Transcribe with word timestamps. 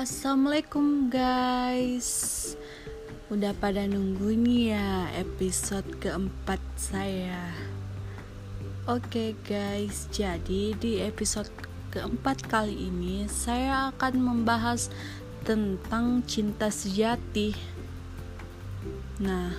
Assalamualaikum 0.00 1.12
guys. 1.12 2.08
Udah 3.28 3.52
pada 3.52 3.84
nunggu 3.84 4.32
nih 4.32 4.72
ya 4.72 5.12
episode 5.12 5.84
keempat 6.00 6.56
saya. 6.72 7.52
Oke 8.88 9.36
guys, 9.44 10.08
jadi 10.08 10.72
di 10.72 11.04
episode 11.04 11.52
keempat 11.92 12.48
kali 12.48 12.88
ini 12.88 13.28
Saya 13.28 13.92
akan 13.92 14.24
membahas 14.24 14.88
tentang 15.44 16.24
cinta 16.24 16.72
sejati. 16.72 17.52
Nah, 19.20 19.52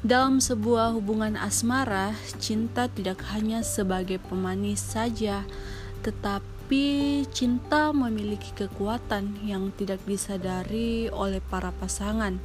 dalam 0.00 0.40
sebuah 0.40 0.96
hubungan 0.96 1.36
asmara, 1.36 2.16
cinta 2.40 2.88
tidak 2.88 3.20
hanya 3.36 3.60
sebagai 3.60 4.16
pemanis 4.16 4.80
saja, 4.80 5.44
tetapi 6.00 6.57
tapi 6.68 7.24
cinta 7.32 7.96
memiliki 7.96 8.52
kekuatan 8.52 9.40
yang 9.40 9.72
tidak 9.72 10.04
disadari 10.04 11.08
oleh 11.08 11.40
para 11.40 11.72
pasangan. 11.72 12.36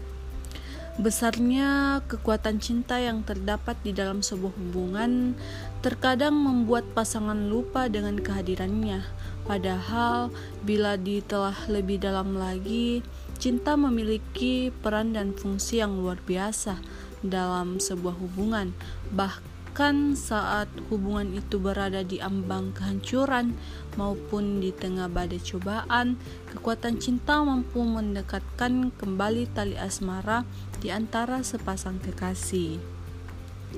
Besarnya 0.96 2.00
kekuatan 2.08 2.64
cinta 2.64 3.04
yang 3.04 3.28
terdapat 3.28 3.76
di 3.84 3.92
dalam 3.92 4.24
sebuah 4.24 4.56
hubungan 4.56 5.36
terkadang 5.84 6.40
membuat 6.40 6.88
pasangan 6.96 7.36
lupa 7.36 7.92
dengan 7.92 8.16
kehadirannya. 8.16 9.04
Padahal, 9.44 10.32
bila 10.64 10.96
ditelah 10.96 11.60
lebih 11.68 12.00
dalam 12.00 12.40
lagi, 12.40 13.04
cinta 13.44 13.76
memiliki 13.76 14.72
peran 14.72 15.12
dan 15.12 15.36
fungsi 15.36 15.84
yang 15.84 16.00
luar 16.00 16.16
biasa 16.24 16.80
dalam 17.28 17.76
sebuah 17.76 18.16
hubungan. 18.24 18.72
Bahkan 19.12 19.53
bahkan 19.74 20.14
saat 20.14 20.70
hubungan 20.94 21.34
itu 21.34 21.58
berada 21.58 22.06
di 22.06 22.22
ambang 22.22 22.78
kehancuran 22.78 23.58
maupun 23.98 24.62
di 24.62 24.70
tengah 24.70 25.10
badai 25.10 25.42
cobaan, 25.42 26.22
kekuatan 26.54 27.02
cinta 27.02 27.42
mampu 27.42 27.82
mendekatkan 27.82 28.94
kembali 28.94 29.50
tali 29.50 29.74
asmara 29.74 30.46
di 30.78 30.94
antara 30.94 31.42
sepasang 31.42 31.98
kekasih. 32.06 32.78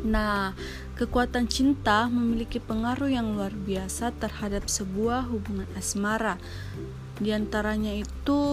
Nah, 0.03 0.51
kekuatan 0.99 1.47
cinta 1.47 2.11
memiliki 2.11 2.59
pengaruh 2.59 3.07
yang 3.07 3.31
luar 3.31 3.55
biasa 3.55 4.11
terhadap 4.19 4.67
sebuah 4.67 5.31
hubungan 5.31 5.71
asmara. 5.79 6.35
Di 7.23 7.31
antaranya 7.31 7.95
itu, 7.95 8.43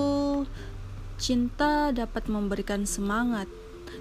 cinta 1.19 1.91
dapat 1.91 2.31
memberikan 2.31 2.87
semangat, 2.87 3.51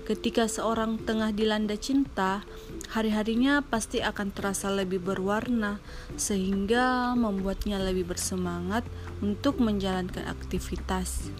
Ketika 0.01 0.49
seorang 0.49 0.99
tengah 0.99 1.31
dilanda 1.31 1.77
cinta, 1.77 2.43
hari-harinya 2.91 3.63
pasti 3.63 4.03
akan 4.03 4.35
terasa 4.35 4.67
lebih 4.67 4.99
berwarna, 4.99 5.79
sehingga 6.19 7.15
membuatnya 7.15 7.79
lebih 7.79 8.11
bersemangat 8.11 8.83
untuk 9.23 9.61
menjalankan 9.63 10.27
aktivitas. 10.27 11.31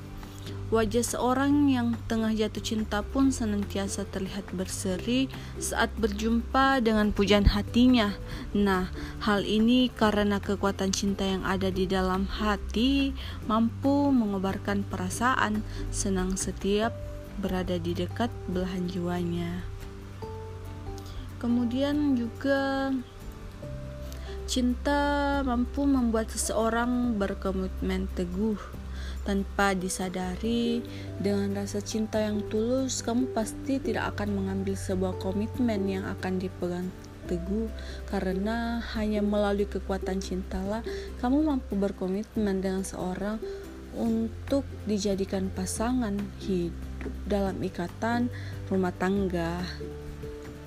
Wajah 0.72 1.04
seorang 1.04 1.68
yang 1.68 2.00
tengah 2.08 2.32
jatuh 2.32 2.64
cinta 2.64 3.04
pun 3.04 3.28
senantiasa 3.28 4.08
terlihat 4.08 4.56
berseri 4.56 5.28
saat 5.60 5.92
berjumpa 6.00 6.80
dengan 6.80 7.12
pujian 7.12 7.44
hatinya. 7.44 8.16
Nah, 8.56 8.88
hal 9.28 9.44
ini 9.44 9.92
karena 9.92 10.40
kekuatan 10.40 10.96
cinta 10.96 11.28
yang 11.28 11.44
ada 11.44 11.68
di 11.68 11.92
dalam 11.92 12.24
hati 12.24 13.12
mampu 13.52 14.16
mengobarkan 14.16 14.88
perasaan 14.88 15.60
senang 15.92 16.40
setiap 16.40 17.11
berada 17.42 17.82
di 17.82 17.98
dekat 17.98 18.30
belahan 18.46 18.86
jiwanya. 18.86 19.66
Kemudian 21.42 22.14
juga 22.14 22.94
cinta 24.46 25.42
mampu 25.42 25.90
membuat 25.90 26.30
seseorang 26.30 27.18
berkomitmen 27.18 28.06
teguh. 28.14 28.62
Tanpa 29.26 29.74
disadari 29.74 30.86
dengan 31.18 31.54
rasa 31.58 31.82
cinta 31.82 32.22
yang 32.22 32.46
tulus 32.50 33.02
kamu 33.02 33.34
pasti 33.34 33.82
tidak 33.82 34.14
akan 34.18 34.38
mengambil 34.38 34.78
sebuah 34.78 35.18
komitmen 35.18 35.90
yang 35.90 36.06
akan 36.06 36.38
dipegang 36.38 36.94
teguh. 37.26 37.70
Karena 38.06 38.84
hanya 38.94 39.26
melalui 39.26 39.66
kekuatan 39.66 40.22
cintalah 40.22 40.86
kamu 41.26 41.42
mampu 41.42 41.74
berkomitmen 41.74 42.62
dengan 42.62 42.86
seorang 42.86 43.42
untuk 43.98 44.68
dijadikan 44.86 45.50
pasangan 45.50 46.22
hidup 46.46 46.91
dalam 47.26 47.58
ikatan 47.62 48.32
rumah 48.70 48.94
tangga. 48.96 49.62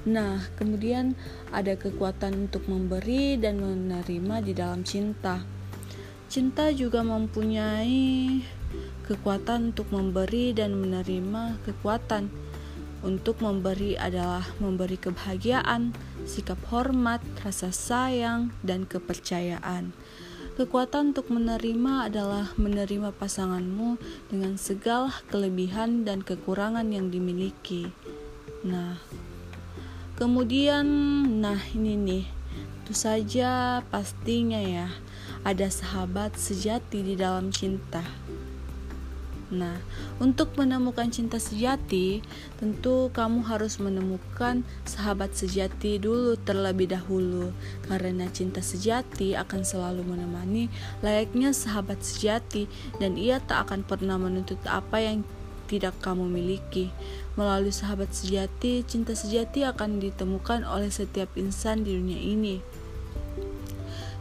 Nah, 0.04 0.36
kemudian 0.60 1.16
ada 1.48 1.80
kekuatan 1.80 2.48
untuk 2.48 2.68
memberi 2.68 3.40
dan 3.40 3.56
menerima 3.56 4.36
di 4.44 4.52
dalam 4.52 4.84
cinta. 4.84 5.40
Cinta 6.28 6.68
juga 6.74 7.00
mempunyai 7.00 8.44
kekuatan 9.08 9.72
untuk 9.72 9.88
memberi 9.92 10.52
dan 10.52 10.76
menerima 10.76 11.62
kekuatan. 11.64 12.28
Untuk 13.04 13.44
memberi 13.44 14.00
adalah 14.00 14.44
memberi 14.60 14.96
kebahagiaan, 14.96 15.92
sikap 16.24 16.56
hormat, 16.72 17.20
rasa 17.44 17.68
sayang, 17.68 18.52
dan 18.64 18.88
kepercayaan. 18.88 19.92
Kekuatan 20.54 21.10
untuk 21.10 21.34
menerima 21.34 22.06
adalah 22.06 22.54
menerima 22.54 23.10
pasanganmu 23.18 23.98
dengan 24.30 24.54
segala 24.54 25.10
kelebihan 25.26 26.06
dan 26.06 26.22
kekurangan 26.22 26.94
yang 26.94 27.10
dimiliki. 27.10 27.90
Nah, 28.62 28.94
kemudian, 30.14 30.86
nah 31.42 31.58
ini 31.74 31.98
nih, 31.98 32.24
itu 32.86 32.94
saja 32.94 33.82
pastinya 33.90 34.62
ya, 34.62 34.94
ada 35.42 35.66
sahabat 35.66 36.38
sejati 36.38 37.02
di 37.02 37.18
dalam 37.18 37.50
cinta. 37.50 38.06
Nah, 39.54 39.78
untuk 40.18 40.58
menemukan 40.58 41.06
cinta 41.14 41.38
sejati, 41.38 42.26
tentu 42.58 43.14
kamu 43.14 43.46
harus 43.46 43.78
menemukan 43.78 44.66
sahabat 44.82 45.30
sejati 45.38 46.02
dulu 46.02 46.34
terlebih 46.42 46.90
dahulu, 46.90 47.54
karena 47.86 48.26
cinta 48.34 48.58
sejati 48.58 49.38
akan 49.38 49.62
selalu 49.62 50.02
menemani 50.02 50.66
layaknya 51.06 51.54
sahabat 51.54 52.02
sejati, 52.02 52.66
dan 52.98 53.14
ia 53.14 53.38
tak 53.38 53.70
akan 53.70 53.86
pernah 53.86 54.18
menuntut 54.18 54.58
apa 54.66 54.98
yang 54.98 55.22
tidak 55.70 55.94
kamu 56.02 56.26
miliki. 56.26 56.90
Melalui 57.38 57.70
sahabat 57.70 58.10
sejati, 58.10 58.82
cinta 58.84 59.14
sejati 59.14 59.62
akan 59.62 60.02
ditemukan 60.02 60.66
oleh 60.66 60.90
setiap 60.90 61.30
insan 61.38 61.86
di 61.86 61.94
dunia 61.94 62.20
ini. 62.20 62.73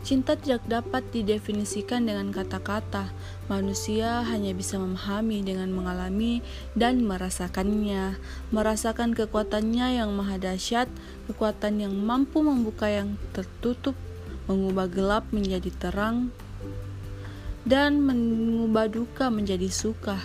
Cinta 0.03 0.36
tidak 0.36 0.68
dapat 0.68 1.00
didefinisikan 1.16 2.03
dengan 2.03 2.28
kata-kata. 2.36 3.16
Manusia 3.47 4.19
hanya 4.28 4.52
bisa 4.52 4.75
memahami 4.75 5.40
dengan 5.47 5.72
mengalami 5.72 6.44
dan 6.75 7.08
merasakannya, 7.08 8.19
merasakan 8.52 9.16
kekuatannya 9.16 10.03
yang 10.03 10.12
maha 10.12 10.36
dahsyat, 10.36 10.92
kekuatan 11.31 11.88
yang 11.88 11.96
mampu 11.96 12.44
membuka 12.44 12.92
yang 12.92 13.16
tertutup, 13.31 13.96
mengubah 14.52 14.92
gelap 14.92 15.24
menjadi 15.31 15.72
terang, 15.72 16.36
dan 17.63 18.03
mengubah 18.03 18.92
duka 18.92 19.31
menjadi 19.31 19.72
suka, 19.72 20.19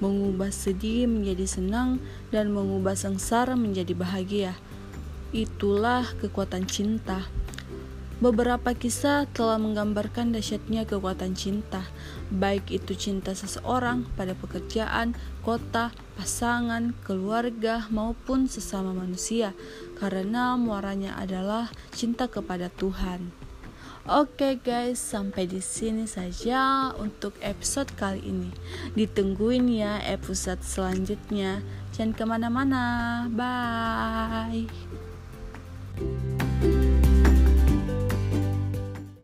mengubah 0.00 0.48
sedih 0.48 1.04
menjadi 1.04 1.44
senang, 1.44 2.00
dan 2.32 2.48
mengubah 2.56 2.96
sengsara 2.96 3.52
menjadi 3.52 3.92
bahagia. 3.92 4.56
Itulah 5.36 6.08
kekuatan 6.24 6.64
cinta. 6.64 7.28
Beberapa 8.20 8.76
kisah 8.76 9.24
telah 9.32 9.56
menggambarkan 9.56 10.36
dahsyatnya 10.36 10.84
kekuatan 10.84 11.32
cinta, 11.32 11.88
baik 12.28 12.68
itu 12.68 12.92
cinta 12.92 13.32
seseorang 13.32 14.04
pada 14.12 14.36
pekerjaan, 14.36 15.16
kota, 15.40 15.88
pasangan, 16.20 16.92
keluarga, 17.00 17.88
maupun 17.88 18.44
sesama 18.44 18.92
manusia, 18.92 19.56
karena 19.96 20.60
muaranya 20.60 21.16
adalah 21.16 21.72
cinta 21.96 22.28
kepada 22.28 22.68
Tuhan. 22.68 23.32
Oke 24.04 24.60
guys, 24.60 25.00
sampai 25.00 25.48
di 25.48 25.64
sini 25.64 26.04
saja 26.04 26.92
untuk 27.00 27.32
episode 27.40 27.88
kali 27.96 28.20
ini. 28.20 28.52
Ditungguin 29.00 29.64
ya 29.72 29.96
episode 30.04 30.60
selanjutnya. 30.60 31.64
Jangan 31.96 32.12
ke 32.12 32.24
mana-mana. 32.28 32.84
Bye. 33.32 34.68